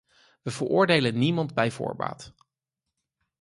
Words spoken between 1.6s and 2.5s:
voorbaat.